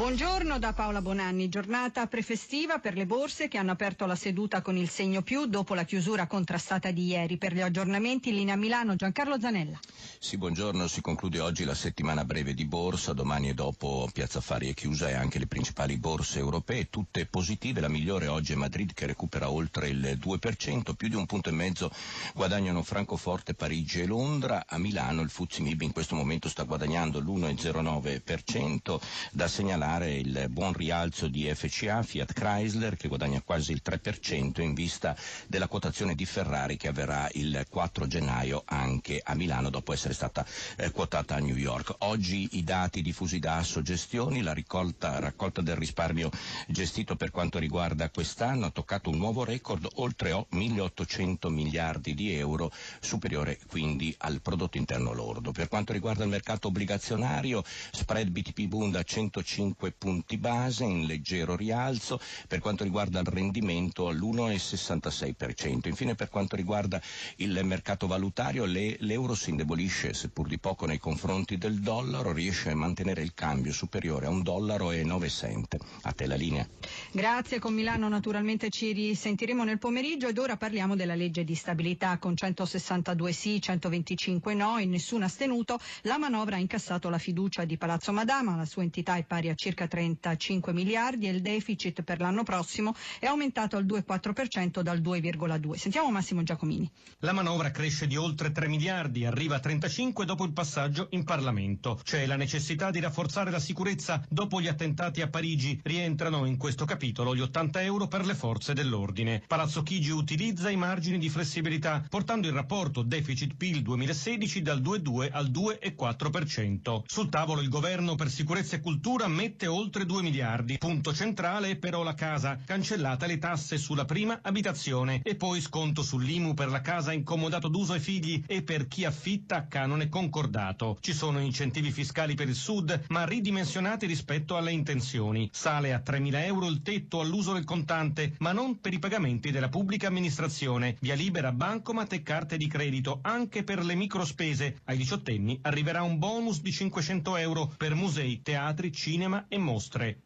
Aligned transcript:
Buongiorno 0.00 0.58
da 0.58 0.72
Paola 0.72 1.02
Bonanni, 1.02 1.50
giornata 1.50 2.06
prefestiva 2.06 2.78
per 2.78 2.94
le 2.94 3.04
borse 3.04 3.48
che 3.48 3.58
hanno 3.58 3.72
aperto 3.72 4.06
la 4.06 4.16
seduta 4.16 4.62
con 4.62 4.78
il 4.78 4.88
segno 4.88 5.20
più 5.20 5.44
dopo 5.44 5.74
la 5.74 5.84
chiusura 5.84 6.26
contrastata 6.26 6.90
di 6.90 7.04
ieri. 7.04 7.36
Per 7.36 7.52
gli 7.52 7.60
aggiornamenti 7.60 8.30
in 8.30 8.36
linea 8.36 8.56
Milano 8.56 8.96
Giancarlo 8.96 9.38
Zanella. 9.38 9.78
Sì, 10.18 10.38
buongiorno, 10.38 10.86
si 10.86 11.02
conclude 11.02 11.40
oggi 11.40 11.64
la 11.64 11.74
settimana 11.74 12.24
breve 12.24 12.54
di 12.54 12.64
borsa, 12.64 13.12
domani 13.12 13.50
e 13.50 13.54
dopo 13.54 14.08
Piazza 14.10 14.38
Affari 14.38 14.70
è 14.70 14.74
chiusa 14.74 15.10
e 15.10 15.12
anche 15.12 15.38
le 15.38 15.46
principali 15.46 15.98
borse 15.98 16.38
europee, 16.38 16.88
tutte 16.88 17.26
positive, 17.26 17.82
la 17.82 17.88
migliore 17.88 18.26
oggi 18.26 18.52
è 18.54 18.56
Madrid 18.56 18.94
che 18.94 19.04
recupera 19.04 19.50
oltre 19.50 19.88
il 19.88 20.18
2%, 20.18 20.94
più 20.94 21.08
di 21.08 21.14
un 21.14 21.26
punto 21.26 21.50
e 21.50 21.52
mezzo 21.52 21.90
guadagnano 22.34 22.82
Francoforte, 22.82 23.52
Parigi 23.52 24.00
e 24.00 24.06
Londra, 24.06 24.64
a 24.66 24.78
Milano 24.78 25.20
il 25.20 25.28
Fuzzi 25.28 25.60
Mib 25.60 25.82
in 25.82 25.92
questo 25.92 26.14
momento 26.14 26.48
sta 26.48 26.62
guadagnando 26.62 27.18
l'1,09%, 27.20 28.98
da 29.32 29.46
segnalare 29.46 29.88
segnalare 29.90 30.12
il 30.12 30.46
buon 30.50 30.72
rialzo 30.72 31.26
di 31.26 31.52
FCA, 31.52 32.02
Fiat 32.02 32.32
Chrysler 32.32 32.96
che 32.96 33.08
guadagna 33.08 33.40
quasi 33.40 33.72
il 33.72 33.82
3% 33.84 34.60
in 34.60 34.74
vista 34.74 35.16
della 35.48 35.66
quotazione 35.66 36.14
di 36.14 36.24
Ferrari 36.24 36.76
che 36.76 36.88
avverrà 36.88 37.28
il 37.32 37.66
4 37.68 38.06
gennaio 38.06 38.62
anche 38.66 39.20
a 39.22 39.34
Milano 39.34 39.68
dopo 39.70 39.92
essere 39.92 40.14
stata 40.14 40.46
eh, 40.76 40.90
quotata 40.92 41.34
a 41.34 41.38
New 41.38 41.56
York. 41.56 41.94
Oggi 42.00 42.50
i 42.52 42.62
dati 42.62 43.02
diffusi 43.02 43.38
da 43.40 43.56
Assogestioni, 43.56 44.42
la 44.42 44.54
raccolta, 44.54 45.18
raccolta 45.18 45.60
del 45.60 45.76
risparmio 45.76 46.30
gestito 46.68 47.16
per 47.16 47.30
quanto 47.30 47.58
riguarda 47.58 48.10
quest'anno 48.10 48.66
ha 48.66 48.70
toccato 48.70 49.10
un 49.10 49.16
nuovo 49.16 49.44
record 49.44 49.88
oltre 49.94 50.30
1.800 50.30 51.48
miliardi 51.48 52.14
di 52.14 52.32
euro, 52.34 52.70
superiore 53.00 53.58
quindi 53.66 54.14
al 54.18 54.40
prodotto 54.40 54.76
interno 54.76 55.12
lordo. 55.12 55.50
Per 55.50 55.68
quanto 55.68 55.92
riguarda 55.92 56.22
il 56.22 56.30
mercato 56.30 56.68
obbligazionario, 56.68 57.64
spread 57.90 58.28
BTP 58.28 58.66
Bund 58.66 58.94
a 58.94 59.02
105 59.02 59.69
5 59.70 59.92
punti 59.92 60.36
base 60.36 60.84
in 60.84 61.06
leggero 61.06 61.54
rialzo, 61.54 62.20
per 62.48 62.58
quanto 62.58 62.82
riguarda 62.82 63.20
il 63.20 63.26
rendimento 63.26 64.08
all'1,66%. 64.08 65.86
Infine 65.88 66.14
per 66.16 66.28
quanto 66.28 66.56
riguarda 66.56 67.00
il 67.36 67.60
mercato 67.64 68.06
valutario 68.08 68.64
le, 68.64 68.96
l'euro 69.00 69.34
si 69.34 69.50
indebolisce 69.50 70.12
seppur 70.12 70.48
di 70.48 70.58
poco 70.58 70.86
nei 70.86 70.98
confronti 70.98 71.56
del 71.56 71.80
dollaro, 71.80 72.32
riesce 72.32 72.70
a 72.70 72.74
mantenere 72.74 73.22
il 73.22 73.32
cambio 73.32 73.72
superiore 73.72 74.26
a 74.26 74.30
un 74.30 74.42
dollaro 74.42 74.90
9 74.90 75.28
cent. 75.28 75.76
A 76.02 76.12
te 76.12 76.26
la 76.26 76.34
linea. 76.34 76.66
Grazie, 77.12 77.60
con 77.60 77.72
Milano 77.72 78.08
naturalmente 78.08 78.70
ci 78.70 78.92
risentiremo 78.92 79.62
nel 79.62 79.78
pomeriggio 79.78 80.26
ed 80.26 80.38
ora 80.38 80.56
parliamo 80.56 80.96
della 80.96 81.14
legge 81.14 81.44
di 81.44 81.54
stabilità 81.54 82.18
con 82.18 82.36
162 82.36 83.32
sì, 83.32 83.60
125 83.60 84.54
no 84.54 84.78
e 84.78 84.84
nessun 84.86 85.22
astenuto. 85.22 85.78
La 86.02 86.18
manovra 86.18 86.56
ha 86.56 86.58
incassato 86.58 87.08
la 87.08 87.18
fiducia 87.18 87.64
di 87.64 87.76
Palazzo 87.76 88.12
Madama, 88.12 88.56
la 88.56 88.64
sua 88.64 88.82
entità 88.82 89.14
è 89.14 89.22
pari 89.24 89.48
a 89.48 89.54
circa 89.60 89.86
35 89.86 90.72
miliardi 90.72 91.26
e 91.26 91.32
il 91.32 91.42
deficit 91.42 92.02
per 92.02 92.18
l'anno 92.18 92.44
prossimo 92.44 92.94
è 93.18 93.26
aumentato 93.26 93.76
al 93.76 93.84
2,4% 93.84 94.80
dal 94.80 95.00
2,2. 95.02 95.74
Sentiamo 95.74 96.10
Massimo 96.10 96.42
Giacomini. 96.42 96.90
La 97.18 97.32
manovra 97.32 97.70
cresce 97.70 98.06
di 98.06 98.16
oltre 98.16 98.52
3 98.52 98.68
miliardi, 98.68 99.26
arriva 99.26 99.56
a 99.56 99.60
35 99.60 100.24
dopo 100.24 100.46
il 100.46 100.52
passaggio 100.52 101.08
in 101.10 101.24
Parlamento. 101.24 102.00
C'è 102.02 102.24
la 102.24 102.36
necessità 102.36 102.90
di 102.90 103.00
rafforzare 103.00 103.50
la 103.50 103.58
sicurezza 103.58 104.24
dopo 104.30 104.62
gli 104.62 104.66
attentati 104.66 105.20
a 105.20 105.28
Parigi. 105.28 105.78
Rientrano 105.82 106.46
in 106.46 106.56
questo 106.56 106.86
capitolo 106.86 107.36
gli 107.36 107.42
80 107.42 107.82
euro 107.82 108.08
per 108.08 108.24
le 108.24 108.34
forze 108.34 108.72
dell'ordine. 108.72 109.42
Palazzo 109.46 109.82
Chigi 109.82 110.10
utilizza 110.10 110.70
i 110.70 110.76
margini 110.76 111.18
di 111.18 111.28
flessibilità, 111.28 112.02
portando 112.08 112.46
il 112.46 112.54
rapporto 112.54 113.02
deficit-PIL 113.02 113.82
2016 113.82 114.62
dal 114.62 114.80
2,2 114.80 115.28
al 115.30 115.50
2,4%. 115.50 117.02
Sul 117.06 117.28
tavolo 117.28 117.60
il 117.60 117.68
governo 117.68 118.14
per 118.14 118.30
sicurezza 118.30 118.76
e 118.76 118.80
cultura 118.80 119.28
mette 119.28 119.48
mette 119.50 119.66
oltre 119.66 120.06
2 120.06 120.22
miliardi. 120.22 120.78
Punto 120.78 121.12
centrale 121.12 121.70
è 121.70 121.76
però 121.76 122.04
la 122.04 122.14
casa, 122.14 122.60
cancellata 122.64 123.26
le 123.26 123.38
tasse 123.38 123.78
sulla 123.78 124.04
prima 124.04 124.38
abitazione 124.42 125.20
e 125.24 125.34
poi 125.34 125.60
sconto 125.60 126.02
sull'IMU 126.02 126.54
per 126.54 126.68
la 126.68 126.80
casa 126.80 127.12
incomodato 127.12 127.66
d'uso 127.66 127.94
ai 127.94 128.00
figli 128.00 128.44
e 128.46 128.62
per 128.62 128.86
chi 128.86 129.04
affitta 129.04 129.56
a 129.56 129.66
canone 129.66 130.08
concordato. 130.08 130.98
Ci 131.00 131.12
sono 131.12 131.40
incentivi 131.40 131.90
fiscali 131.90 132.34
per 132.34 132.48
il 132.48 132.54
sud, 132.54 133.06
ma 133.08 133.24
ridimensionati 133.24 134.06
rispetto 134.06 134.56
alle 134.56 134.70
intenzioni. 134.70 135.48
Sale 135.52 135.92
a 135.92 136.02
3.000 136.04 136.44
euro 136.44 136.68
il 136.68 136.82
tetto 136.82 137.18
all'uso 137.18 137.52
del 137.52 137.64
contante, 137.64 138.36
ma 138.38 138.52
non 138.52 138.78
per 138.80 138.92
i 138.92 139.00
pagamenti 139.00 139.50
della 139.50 139.68
pubblica 139.68 140.06
amministrazione. 140.06 140.96
Via 141.00 141.14
libera 141.14 141.50
bancomat 141.50 142.12
e 142.12 142.22
carte 142.22 142.56
di 142.56 142.68
credito, 142.68 143.18
anche 143.22 143.64
per 143.64 143.84
le 143.84 143.96
microspese. 143.96 144.76
Ai 144.84 144.96
diciottenni 144.96 145.58
arriverà 145.62 146.02
un 146.02 146.20
bonus 146.20 146.60
di 146.60 146.70
500 146.70 147.36
euro 147.36 147.72
per 147.76 147.96
musei, 147.96 148.42
teatri, 148.42 148.92
cinema 148.92 149.38
e 149.48 149.58
mostre. 149.58 150.20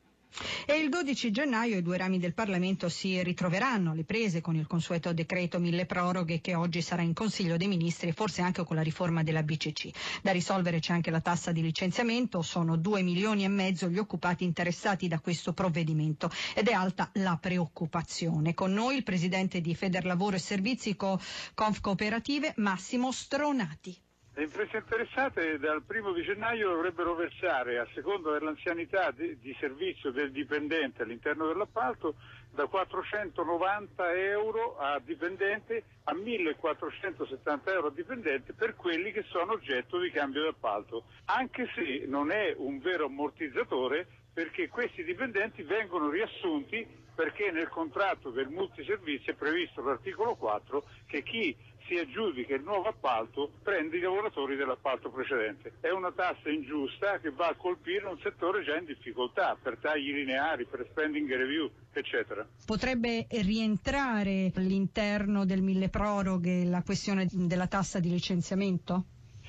E 0.67 0.75
il 0.79 0.89
12 0.89 1.31
gennaio 1.31 1.77
i 1.79 1.83
due 1.83 1.97
rami 1.97 2.19
del 2.19 2.35
Parlamento 2.35 2.89
si 2.89 3.23
ritroveranno 3.23 3.93
alle 3.93 4.03
prese 4.03 4.41
con 4.41 4.57
il 4.57 4.67
consueto 4.67 5.13
decreto 5.13 5.61
mille 5.61 5.87
proroghe 5.87 6.41
che 6.41 6.57
oggi 6.57 6.83
sarà 6.83 7.03
in 7.03 7.13
Consiglio 7.15 7.57
dei 7.57 7.69
Ministri 7.69 8.09
e 8.09 8.13
forse 8.13 8.43
anche 8.43 8.65
con 8.65 8.75
la 8.75 8.83
riforma 8.83 9.23
della 9.23 9.45
BCC. 9.45 9.91
Da 10.23 10.33
risolvere 10.33 10.81
c'è 10.81 10.93
anche 10.93 11.13
la 11.13 11.21
tassa 11.21 11.53
di 11.53 11.63
licenziamento, 11.63 12.43
sono 12.43 12.77
due 12.77 13.03
milioni 13.03 13.45
e 13.45 13.49
mezzo 13.49 13.89
gli 13.89 13.99
occupati 13.99 14.43
interessati 14.43 15.07
da 15.07 15.21
questo 15.21 15.53
provvedimento 15.53 16.29
ed 16.53 16.67
è 16.67 16.73
alta 16.73 17.11
la 17.15 17.39
preoccupazione. 17.41 18.55
Con 18.55 18.73
noi 18.73 18.97
il 18.97 19.03
presidente 19.05 19.61
di 19.61 19.77
Federlavoro 19.77 20.35
e 20.35 20.41
Servizi 20.41 20.97
Co- 20.97 21.21
Conf 21.55 21.81
Cooperative 21.81 22.55
Massimo 22.57 23.13
Stronati. 23.13 23.97
Le 24.37 24.43
imprese 24.43 24.79
interessate 24.79 25.61
dal 25.61 25.85
primo 25.85 26.13
di 26.13 26.23
gennaio 26.23 26.71
dovrebbero 26.71 27.15
versare, 27.15 27.79
a 27.79 27.87
seconda 27.95 28.33
dell'anzianità 28.33 29.13
di, 29.13 29.39
di 29.39 29.57
servizio 29.61 30.11
del 30.11 30.33
dipendente 30.33 31.03
all'interno 31.03 31.47
dell'appalto, 31.47 32.17
da 32.51 32.67
490 32.67 34.13
euro 34.13 34.77
a 34.77 34.99
dipendente 34.99 35.85
a 36.05 36.15
1470 36.15 37.73
euro 37.73 37.87
a 37.87 37.93
dipendente 37.93 38.55
per 38.55 38.75
quelli 38.75 39.13
che 39.13 39.23
sono 39.29 39.53
oggetto 39.53 40.01
di 40.01 40.11
cambio 40.11 40.43
d'appalto, 40.43 41.05
anche 41.27 41.71
se 41.73 42.05
non 42.09 42.33
è 42.33 42.55
un 42.57 42.81
vero 42.81 43.07
ammortizzatore 43.07 44.09
perché 44.33 44.69
questi 44.69 45.05
dipendenti 45.05 45.63
vengono 45.63 46.11
riassunti 46.11 46.85
perché 47.15 47.51
nel 47.51 47.69
contratto 47.69 48.31
del 48.31 48.49
multiservizio 48.49 49.33
è 49.33 49.37
previsto 49.37 49.83
l'articolo 49.83 50.35
4 50.35 50.85
che 51.07 51.23
chi 51.23 51.57
si 51.87 51.97
aggiudica 51.97 52.55
il 52.55 52.63
nuovo 52.63 52.89
appalto 52.89 53.51
prende 53.63 53.99
i 53.99 54.01
lavoratori 54.01 54.57
dell'appalto 54.57 55.11
precedente. 55.11 55.75
È 55.81 55.91
una 55.91 56.13
tassa 56.13 56.49
ingiusta 56.49 57.19
che 57.19 57.31
va 57.31 57.49
a 57.49 57.55
colpire 57.55 58.07
un 58.07 58.19
settore 58.23 58.65
già 58.65 58.77
in 58.77 58.87
difficoltà 58.87 59.57
per 59.61 59.79
tagli 59.79 60.13
lineari, 60.13 60.65
per 60.65 60.87
spending 60.91 61.29
review, 61.29 61.71
eccetera. 61.93 62.47
Potrebbe 62.65 63.27
rientrare 63.31 64.51
all'interno 64.55 65.45
del 65.45 65.63
mille 65.63 65.89
proroghe 65.89 66.65
la 66.65 66.83
questione 66.83 67.27
della 67.31 67.67
tassa 67.67 68.01
di 68.01 68.11
licenziamento? 68.11 69.05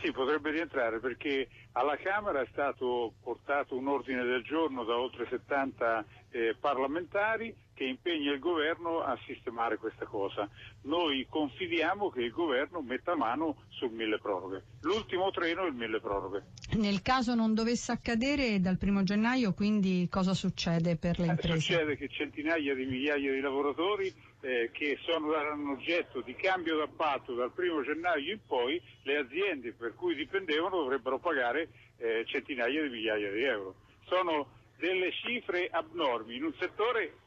Sì, 0.05 0.11
potrebbe 0.11 0.51
rientrare 0.51 0.99
perché 0.99 1.47
alla 1.71 1.97
Camera 1.97 2.39
è 2.39 2.47
stato 2.51 3.13
portato 3.23 3.75
un 3.75 3.88
ordine 3.88 4.23
del 4.23 4.43
giorno 4.43 4.83
da 4.83 4.95
oltre 4.95 5.25
70 5.27 6.05
eh, 6.29 6.55
parlamentari 6.59 7.55
che 7.73 7.85
impegna 7.85 8.31
il 8.31 8.39
governo 8.39 9.01
a 9.01 9.17
sistemare 9.25 9.77
questa 9.77 10.05
cosa. 10.05 10.47
Noi 10.83 11.25
confidiamo 11.27 12.09
che 12.09 12.21
il 12.21 12.31
governo 12.31 12.81
metta 12.81 13.16
mano 13.16 13.63
sul 13.69 13.91
mille 13.91 14.19
proroghe. 14.19 14.63
L'ultimo 14.81 15.31
treno 15.31 15.63
è 15.63 15.69
il 15.69 15.73
mille 15.73 15.99
proroghe. 15.99 16.43
Nel 16.75 17.01
caso 17.01 17.33
non 17.33 17.55
dovesse 17.55 17.91
accadere 17.91 18.59
dal 18.59 18.77
primo 18.77 19.01
gennaio, 19.01 19.53
quindi 19.53 20.07
cosa 20.09 20.35
succede 20.35 20.97
per 20.97 21.17
le 21.17 21.25
eh, 21.25 21.29
imprese? 21.29 21.53
Eh, 21.55 21.59
succede 21.59 21.97
che 21.97 22.09
centinaia 22.09 22.75
di 22.75 22.85
migliaia 22.85 23.31
di 23.31 23.41
lavoratori 23.41 24.13
eh, 24.45 24.69
che 24.72 25.00
sono, 25.01 25.31
saranno 25.31 25.72
oggetto 25.72 26.22
di 26.22 26.35
cambio 26.35 26.78
d'appalto 26.78 27.33
dal 27.33 27.51
primo 27.51 27.81
gennaio 27.81 28.33
in 28.33 28.39
poi, 28.45 28.79
le 29.01 29.17
aziende 29.17 29.73
per 29.73 29.96
cui 29.96 30.14
dipendevano 30.14 30.78
dovrebbero 30.78 31.17
pagare 31.17 31.69
eh, 31.97 32.23
centinaia 32.28 32.84
di 32.84 32.90
migliaia 32.90 33.31
di 33.31 33.41
euro. 33.41 33.75
Sono 34.05 34.47
delle 34.78 35.11
cifre 35.11 35.67
abnormi 35.72 36.35
in 36.35 36.43
un 36.43 36.53
settore 36.59 37.22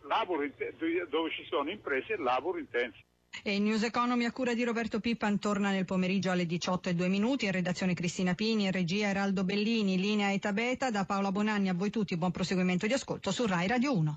dove 1.08 1.30
ci 1.30 1.44
sono 1.48 1.70
imprese 1.70 2.12
e 2.12 2.18
lavoro 2.18 2.58
intenso. 2.58 2.98
E 3.42 3.58
News 3.58 3.82
Economy 3.82 4.24
a 4.24 4.32
cura 4.32 4.54
di 4.54 4.62
Roberto 4.62 5.00
Pippan 5.00 5.38
torna 5.38 5.70
nel 5.70 5.84
pomeriggio 5.84 6.30
alle 6.30 6.46
18 6.46 6.90
e 6.90 6.94
2 6.94 7.08
minuti. 7.08 7.46
In 7.46 7.52
redazione 7.52 7.94
Cristina 7.94 8.34
Pini, 8.34 8.64
in 8.64 8.72
regia 8.72 9.08
Eraldo 9.08 9.44
Bellini, 9.44 9.98
linea 9.98 10.32
Eta 10.32 10.52
Beta. 10.52 10.90
Da 10.90 11.04
Paola 11.04 11.32
Bonanni 11.32 11.68
a 11.68 11.74
voi 11.74 11.90
tutti 11.90 12.16
buon 12.16 12.30
proseguimento 12.30 12.86
di 12.86 12.92
ascolto 12.92 13.30
su 13.30 13.46
Rai 13.46 13.66
Radio 13.66 13.96
1. 13.96 14.16